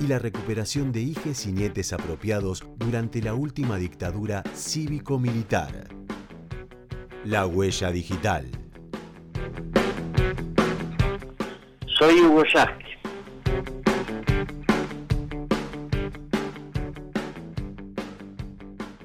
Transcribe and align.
y 0.00 0.06
la 0.06 0.18
recuperación 0.18 0.92
de 0.92 1.00
hijes 1.00 1.46
y 1.46 1.52
nietes 1.52 1.92
apropiados 1.92 2.64
durante 2.76 3.22
la 3.22 3.34
última 3.34 3.76
dictadura 3.76 4.42
cívico-militar. 4.54 5.88
La 7.24 7.46
huella 7.46 7.90
digital. 7.90 8.50
Soy 11.86 12.20
Hugo 12.20 12.42
Yasky. 12.44 12.84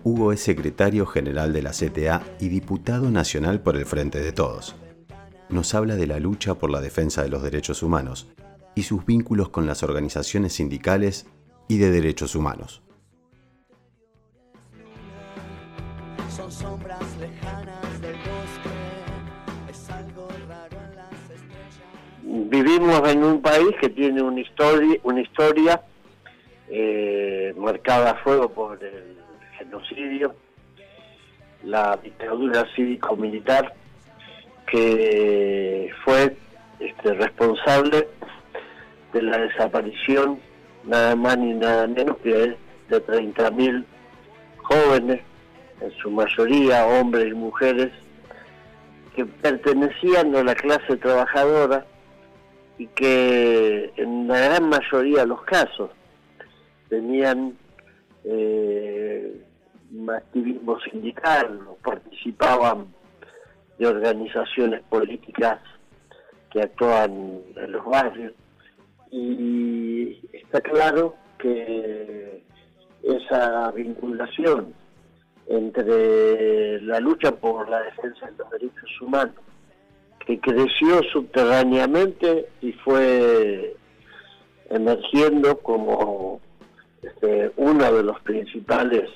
Hugo 0.04 0.34
es 0.34 0.42
secretario 0.42 1.06
general 1.06 1.54
de 1.54 1.62
la 1.62 1.72
CTA 1.72 2.24
y 2.40 2.50
diputado 2.50 3.12
nacional 3.12 3.62
por 3.62 3.76
el 3.76 3.86
Frente 3.86 4.20
de 4.20 4.32
Todos. 4.32 4.76
Nos 5.50 5.76
habla 5.76 5.96
de 5.96 6.08
la 6.08 6.20
lucha 6.20 6.56
por 6.56 6.72
la 6.72 6.82
defensa 6.82 7.22
de 7.22 7.30
los 7.30 7.44
derechos 7.44 7.84
humanos 7.84 8.28
y 8.80 8.84
sus 8.84 9.06
vínculos 9.06 9.50
con 9.50 9.68
las 9.68 9.84
organizaciones 9.84 10.54
sindicales 10.54 11.28
y 11.68 11.80
de 11.80 11.92
derechos 11.92 12.34
humanos. 12.34 12.82
Vivimos 22.24 23.10
en 23.10 23.24
un 23.24 23.42
país 23.42 23.76
que 23.82 23.90
tiene 23.90 24.22
una 24.22 24.40
historia, 24.40 24.98
una 25.04 25.22
historia 25.22 25.82
eh, 26.70 27.54
marcada 27.58 28.12
a 28.12 28.16
fuego 28.24 28.50
por 28.50 28.82
el 28.82 29.18
genocidio, 29.58 30.36
la 31.66 32.00
dictadura 32.02 32.66
cívico-militar 32.76 33.74
que 34.72 35.92
fue 36.06 36.38
este, 36.80 37.14
responsable 37.16 38.08
de 39.14 39.22
la 39.22 39.38
desaparición 39.38 40.40
nada 40.84 41.16
más 41.16 41.38
ni 41.38 41.54
nada 41.54 41.88
menos 41.88 42.18
que 42.18 42.56
de 42.90 43.06
30.000 43.06 43.86
jóvenes, 44.58 45.22
en 45.82 45.92
su 46.02 46.12
mayoría 46.12 46.86
hombres 46.86 47.28
y 47.28 47.34
mujeres, 47.34 47.92
que 49.16 49.26
pertenecían 49.26 50.36
a 50.36 50.44
la 50.44 50.56
clase 50.56 50.98
trabajadora 50.98 51.86
y 52.78 52.88
que 52.88 53.92
en 53.98 54.28
la 54.28 54.40
gran 54.40 54.70
mayoría 54.70 55.22
de 55.22 55.28
los 55.28 55.42
casos 55.44 55.92
tenían 56.90 57.58
eh, 58.24 59.42
activismo 60.16 60.80
sindical, 60.82 61.60
participaban 61.84 62.88
de 63.78 63.88
organizaciones 63.88 64.82
políticas 64.90 65.60
que 66.52 66.62
actuaban 66.62 67.42
en 67.56 67.72
los 67.72 67.86
barrios 67.86 68.34
y 69.12 70.20
está 70.34 70.62
claro 70.62 71.16
que 71.38 72.44
esa 73.04 73.72
vinculación 73.72 74.74
entre 75.48 76.82
la 76.82 77.00
lucha 77.00 77.32
por 77.32 77.68
la 77.70 77.82
defensa 77.82 78.28
de 78.28 78.38
los 78.38 78.50
derechos 78.52 79.02
humanos, 79.02 79.36
que 80.26 80.40
creció 80.40 81.02
subterráneamente 81.12 82.50
y 82.62 82.72
fue 82.74 83.76
emergiendo 84.70 85.58
como 85.60 86.40
este, 87.02 87.52
uno 87.58 87.92
de 87.92 88.04
los 88.04 88.20
principales 88.22 89.10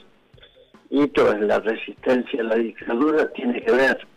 hitos 0.90 1.36
en 1.36 1.48
la 1.48 1.60
resistencia 1.60 2.42
a 2.42 2.46
la 2.46 2.56
dictadura, 2.56 3.32
tiene 3.34 3.62
que 3.62 3.72
ver 3.72 4.08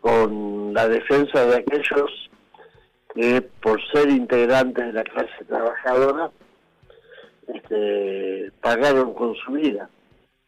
con 0.00 0.72
la 0.72 0.86
defensa 0.86 1.46
de 1.46 1.56
aquellos 1.56 2.30
que 3.14 3.42
por 3.62 3.80
ser 3.92 4.10
integrantes 4.10 4.86
de 4.86 4.92
la 4.92 5.04
clase 5.04 5.44
trabajadora 5.46 6.30
este, 7.46 8.50
pagaron 8.60 9.14
con 9.14 9.34
su 9.36 9.52
vida 9.52 9.88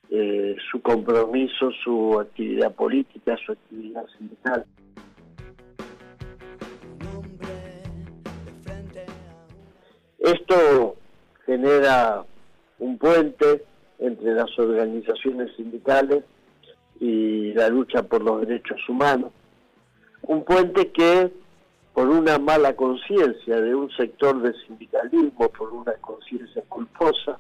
eh, 0.09 0.57
su 0.71 0.81
compromiso, 0.83 1.71
su 1.83 2.19
actividad 2.21 2.73
política, 2.73 3.37
su 3.45 3.53
actividad 3.53 4.07
sindical. 4.17 4.65
Esto 10.19 10.97
genera 11.45 12.25
un 12.79 12.99
puente 12.99 13.65
entre 13.99 14.35
las 14.35 14.57
organizaciones 14.59 15.55
sindicales 15.57 16.25
y 17.01 17.53
la 17.55 17.69
lucha 17.69 18.03
por 18.03 18.23
los 18.23 18.41
derechos 18.47 18.81
humanos, 18.89 19.33
un 20.23 20.45
puente 20.45 20.91
que 20.93 21.33
por 21.97 22.11
una 22.11 22.39
mala 22.39 22.77
conciencia 22.77 23.59
de 23.59 23.75
un 23.75 23.91
sector 23.93 24.43
del 24.43 24.55
sindicalismo, 24.67 25.49
por 25.49 25.73
una 25.73 25.95
conciencia 25.95 26.63
culposa, 26.69 27.39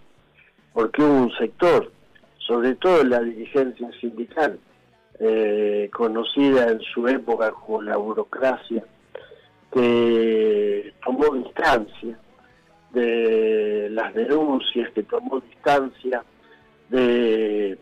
porque 0.72 1.02
hubo 1.02 1.24
un 1.24 1.32
sector, 1.32 1.92
sobre 2.38 2.74
todo 2.76 3.04
la 3.04 3.20
dirigencia 3.20 3.86
sindical, 4.00 4.58
eh, 5.20 5.90
conocida 5.92 6.70
en 6.70 6.80
su 6.80 7.06
época 7.06 7.50
como 7.50 7.82
la 7.82 7.98
burocracia, 7.98 8.82
que 9.70 10.94
tomó 11.04 11.34
distancia 11.34 12.18
de 12.92 13.88
las 13.90 14.14
denuncias, 14.14 14.90
que 14.92 15.02
tomó 15.02 15.40
distancia 15.40 16.24
de 16.88 17.78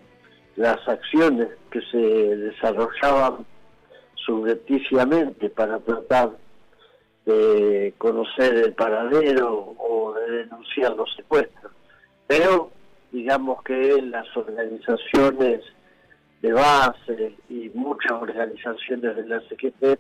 las 0.57 0.89
acciones 0.89 1.51
que 1.71 1.81
se 1.83 1.99
desarrollaban 1.99 3.47
subrepticiamente 4.17 5.51
para 5.51 5.79
tratar 5.79 6.31
de 7.27 7.95
conocer 7.99 8.55
el 8.55 8.75
paradero 8.75 9.75
o 9.79 10.15
de 10.15 10.39
denunciar 10.39 10.95
los 10.95 11.13
secuestros. 11.15 11.73
Pero 12.27 12.71
digamos 13.13 13.63
que 13.63 14.03
las 14.03 14.27
organizaciones 14.37 15.61
de 16.43 16.53
base 16.53 17.35
y 17.49 17.71
muchas 17.75 18.13
organizaciones 18.13 19.17
de 19.17 19.27
la 19.27 19.41
CGT 19.41 19.99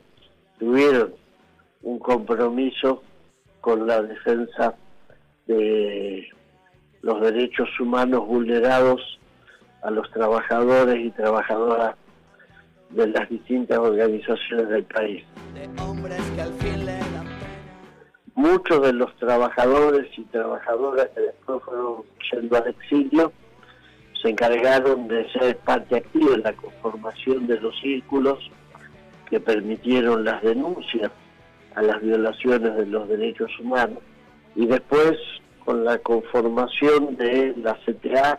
tuvieron 0.59 1.15
un 1.83 1.99
compromiso 1.99 3.03
con 3.61 3.87
la 3.87 4.03
defensa 4.03 4.75
de 5.47 6.29
los 7.03 7.21
derechos 7.21 7.69
humanos 7.81 8.27
vulnerados 8.27 9.19
a 9.83 9.91
los 9.91 10.11
trabajadores 10.11 10.97
y 10.99 11.11
trabajadoras 11.11 11.95
de 12.91 13.07
las 13.09 13.29
distintas 13.29 13.79
organizaciones 13.79 14.69
del 14.69 14.85
país. 14.85 15.25
Muchos 18.35 18.83
de 18.83 18.93
los 18.93 19.15
trabajadores 19.17 20.07
y 20.19 20.23
trabajadoras 20.25 21.09
que 21.15 21.21
después 21.21 21.63
fueron 21.65 22.03
yendo 22.33 22.57
al 22.57 22.69
exilio 22.69 23.33
se 24.21 24.31
encargaron 24.31 25.07
de 25.07 25.31
ser 25.33 25.57
parte 25.59 25.97
activa 25.97 26.35
en 26.35 26.43
la 26.43 26.53
conformación 26.55 27.47
de 27.47 27.61
los 27.61 27.79
círculos 27.81 28.39
que 29.29 29.39
permitieron 29.39 30.25
las 30.25 30.43
denuncias 30.43 31.13
a 31.75 31.83
las 31.83 32.01
violaciones 32.03 32.75
de 32.75 32.87
los 32.87 33.09
derechos 33.09 33.51
humanos. 33.61 33.99
Y 34.57 34.67
después, 34.67 35.13
con 35.65 35.85
la 35.85 35.99
conformación 35.99 37.17
de 37.17 37.55
la 37.57 37.79
CTA 37.85 38.39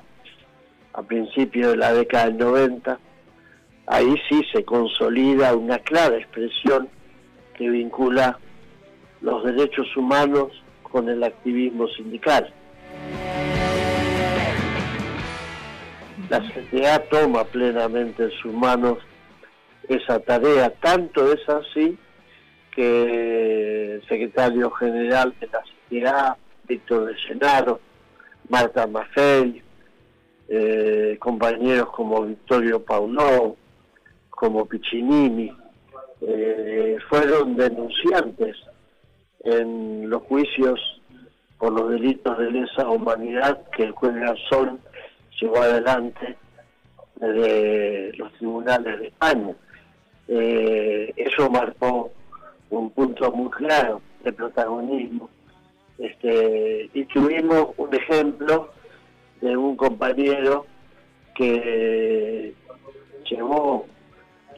a 0.94 1.04
principios 1.04 1.72
de 1.72 1.78
la 1.78 1.94
década 1.94 2.26
del 2.26 2.38
90, 2.38 3.00
ahí 3.88 4.16
sí 4.28 4.42
se 4.52 4.66
consolida 4.66 5.56
una 5.56 5.80
clara 5.80 6.18
expresión 6.18 6.90
que 7.54 7.70
vincula 7.70 8.40
los 9.26 9.44
derechos 9.44 9.88
humanos 9.98 10.52
con 10.84 11.10
el 11.10 11.24
activismo 11.24 11.88
sindical. 11.88 12.54
La 16.30 16.40
CTA 16.42 17.00
toma 17.10 17.44
plenamente 17.44 18.26
en 18.26 18.32
sus 18.32 18.54
manos 18.54 19.00
esa 19.90 20.20
tarea, 20.20 20.70
tanto 20.70 21.34
es 21.34 21.50
así 21.50 21.98
que 22.72 23.96
el 23.96 24.08
secretario 24.08 24.70
general 24.72 25.34
de 25.40 25.48
la 25.48 25.64
CTA, 25.64 26.38
Víctor 26.68 27.06
de 27.06 27.18
Senaro, 27.28 27.80
Marta 28.50 28.86
Maffei, 28.86 29.62
eh, 30.48 31.18
compañeros 31.20 31.90
como 31.96 32.22
Vittorio 32.26 32.84
Pauló, 32.84 33.56
como 34.30 34.66
Piccinini, 34.68 35.52
eh, 36.22 36.98
fueron 37.10 37.56
denunciantes 37.56 38.56
en 39.46 40.10
los 40.10 40.24
juicios 40.24 40.80
por 41.58 41.72
los 41.72 41.92
delitos 41.92 42.38
de 42.38 42.52
lesa 42.52 42.90
humanidad 42.90 43.62
que 43.76 43.84
el 43.84 43.92
juez 43.92 44.16
Garzón 44.16 44.80
llevó 45.40 45.62
adelante 45.62 46.36
de 47.18 48.12
los 48.18 48.34
tribunales 48.34 49.00
de 49.00 49.08
España. 49.08 49.56
Eh, 50.28 51.14
eso 51.16 51.50
marcó 51.50 52.12
un 52.72 52.90
punto 52.90 53.32
muy 53.32 53.50
claro 53.52 54.02
de 54.24 54.34
protagonismo. 54.34 55.30
Este, 55.98 56.90
y 56.94 57.06
tuvimos 57.06 57.70
un 57.78 57.94
ejemplo 57.94 58.72
de 59.42 59.56
un 59.56 59.78
compañero 59.78 60.66
que 61.36 62.54
llevó 63.30 63.86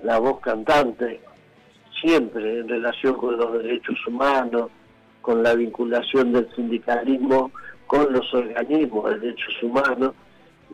la 0.02 0.18
voz 0.20 0.40
cantante 0.40 1.20
siempre 2.02 2.60
en 2.60 2.68
relación 2.68 3.16
con 3.16 3.38
los 3.38 3.54
derechos 3.62 3.96
humanos, 4.08 4.70
con 5.22 5.44
la 5.44 5.54
vinculación 5.56 6.34
del 6.34 6.48
sindicalismo 6.56 7.52
con 7.88 8.12
los 8.12 8.34
organismos 8.34 9.10
de 9.10 9.20
derechos 9.20 9.64
humanos, 9.64 10.14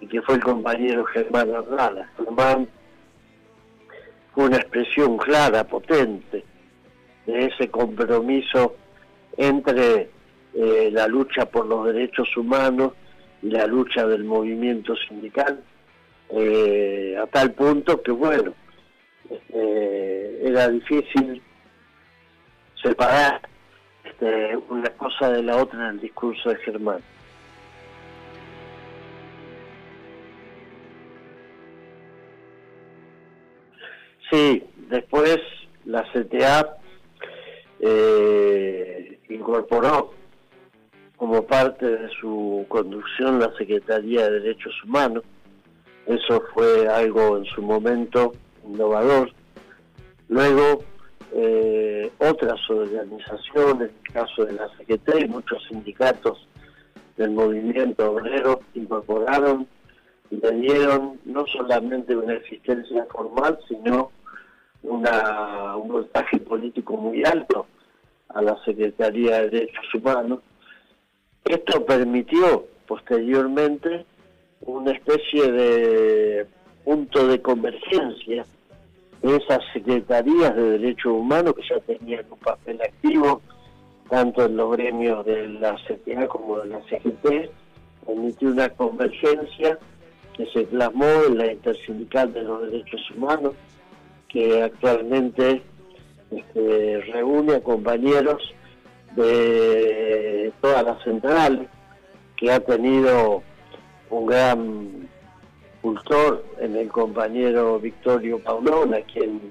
y 0.02 0.08
que 0.08 0.22
fue 0.24 0.36
el 0.36 0.44
compañero 0.44 1.06
Germán 1.06 1.54
Arnala. 1.54 2.10
Germán 2.18 2.68
fue 4.34 4.46
una 4.46 4.58
expresión 4.58 5.18
clara, 5.18 5.64
potente, 5.64 6.44
de 7.26 7.46
ese 7.46 7.70
compromiso 7.70 8.76
entre 9.38 10.10
eh, 10.54 10.90
la 10.92 11.08
lucha 11.08 11.46
por 11.46 11.66
los 11.68 11.86
derechos 11.86 12.36
humanos 12.36 12.94
y 13.42 13.50
la 13.50 13.66
lucha 13.68 14.06
del 14.08 14.24
movimiento 14.24 14.96
sindical, 15.08 15.64
eh, 16.30 17.16
a 17.22 17.28
tal 17.28 17.52
punto 17.52 18.02
que, 18.02 18.12
bueno, 18.12 18.54
este, 19.30 20.48
era 20.48 20.70
difícil 20.70 21.42
separar 22.82 23.42
este, 24.04 24.58
una 24.70 24.90
cosa 24.92 25.32
de 25.32 25.44
la 25.44 25.58
otra 25.58 25.90
en 25.90 25.96
el 25.96 26.00
discurso 26.02 26.50
de 26.50 26.56
Germán. 26.58 27.02
Sí, 34.30 34.64
después 34.90 35.38
la 35.86 36.04
CTA 36.12 36.78
eh, 37.80 39.20
incorporó 39.30 40.14
como 41.18 41.46
parte 41.46 41.86
de 41.86 42.10
su 42.20 42.66
conducción 42.68 43.40
la 43.40 43.54
Secretaría 43.58 44.24
de 44.30 44.40
Derechos 44.40 44.74
Humanos. 44.84 45.24
Eso 46.06 46.44
fue 46.54 46.88
algo 46.88 47.38
en 47.38 47.46
su 47.46 47.62
momento 47.62 48.34
innovador. 48.66 49.32
Luego, 50.30 50.84
eh, 51.34 52.12
otras 52.20 52.60
organizaciones, 52.70 53.90
en 53.90 53.96
el 54.06 54.14
caso 54.14 54.46
de 54.46 54.54
la 54.54 54.68
CGT 54.78 55.26
y 55.26 55.28
muchos 55.28 55.64
sindicatos 55.70 56.48
del 57.18 57.32
movimiento 57.32 58.12
obrero, 58.12 58.62
incorporaron 58.74 59.68
y 60.30 60.38
le 60.38 60.52
dieron 60.52 61.20
no 61.26 61.46
solamente 61.48 62.16
una 62.16 62.34
existencia 62.34 63.06
formal, 63.12 63.60
sino 63.68 64.12
un 64.84 65.88
voltaje 65.88 66.40
político 66.40 66.98
muy 66.98 67.24
alto 67.24 67.68
a 68.30 68.42
la 68.42 68.58
Secretaría 68.66 69.42
de 69.42 69.50
Derechos 69.50 69.94
Humanos. 69.94 70.40
Esto 71.46 71.86
permitió 71.86 72.66
posteriormente 72.88 74.06
una 74.62 74.92
especie 74.92 75.52
de 75.52 76.48
punto 76.84 77.28
de 77.28 77.42
convergencia 77.42 78.46
de 79.22 79.36
esas 79.38 79.60
secretarías 79.72 80.56
de 80.56 80.78
derechos 80.78 81.14
humanos 81.14 81.54
que 81.56 81.64
ya 81.68 81.80
tenían 81.80 82.26
un 82.30 82.40
papel 82.40 82.82
activo 82.82 83.42
tanto 84.10 84.46
en 84.46 84.58
los 84.58 84.72
gremios 84.74 85.26
de 85.26 85.48
la 85.48 85.76
CTA 85.88 86.28
como 86.28 86.60
de 86.60 86.68
la 86.68 86.82
CGT, 86.84 87.50
permitió 88.06 88.50
una 88.50 88.70
convergencia 88.70 89.80
que 90.36 90.46
se 90.48 90.64
plasmó 90.64 91.06
en 91.28 91.38
la 91.38 91.52
Intersindical 91.52 92.32
de 92.34 92.44
los 92.44 92.62
Derechos 92.64 93.02
Humanos, 93.12 93.56
que 94.28 94.62
actualmente 94.62 95.62
este, 96.30 97.02
reúne 97.12 97.56
a 97.56 97.62
compañeros 97.62 98.54
de 99.16 100.52
todas 100.62 100.84
las 100.84 101.04
centrales, 101.04 101.68
que 102.38 102.52
ha 102.52 102.60
tenido 102.60 103.42
un 104.10 104.26
gran 104.26 105.10
cultor 105.84 106.46
en 106.60 106.78
el 106.78 106.88
compañero 106.88 107.78
Victorio 107.78 108.40
Paulón, 108.40 108.94
a 108.94 109.02
quien 109.02 109.42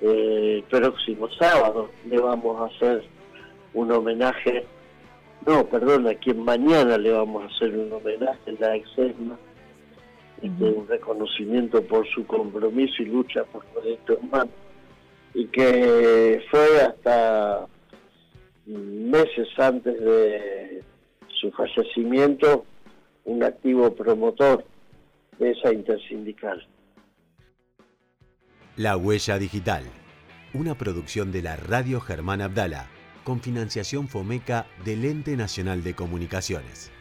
eh, 0.00 0.62
el 0.62 0.62
próximo 0.62 1.28
sábado 1.32 1.90
le 2.08 2.16
vamos 2.16 2.60
a 2.60 2.72
hacer 2.72 3.02
un 3.74 3.90
homenaje, 3.90 4.64
no, 5.44 5.66
perdón, 5.66 6.06
a 6.06 6.14
quien 6.14 6.44
mañana 6.44 6.96
le 6.96 7.10
vamos 7.10 7.42
a 7.42 7.54
hacer 7.54 7.76
un 7.76 7.92
homenaje 7.92 8.38
en 8.46 8.56
la 8.60 8.76
exesma 8.76 9.36
un 10.40 10.86
reconocimiento 10.86 11.82
por 11.82 12.06
su 12.10 12.24
compromiso 12.24 13.02
y 13.02 13.06
lucha 13.06 13.42
por 13.42 13.64
los 13.74 13.82
derechos 13.82 14.18
humanos, 14.22 14.54
y 15.34 15.46
que 15.46 16.40
fue 16.48 16.80
hasta 16.82 17.66
meses 18.64 19.48
antes 19.56 20.00
de 20.00 20.84
su 21.40 21.50
fallecimiento 21.50 22.64
un 23.24 23.42
activo 23.42 23.92
promotor 23.92 24.64
de 25.38 25.50
esa 25.52 25.72
intersindical. 25.72 26.66
La 28.76 28.96
Huella 28.96 29.38
Digital, 29.38 29.84
una 30.54 30.76
producción 30.76 31.32
de 31.32 31.42
la 31.42 31.56
Radio 31.56 32.00
Germán 32.00 32.40
Abdala, 32.40 32.86
con 33.24 33.40
financiación 33.40 34.08
FOMECA 34.08 34.66
del 34.84 35.04
Ente 35.04 35.36
Nacional 35.36 35.82
de 35.82 35.94
Comunicaciones. 35.94 36.92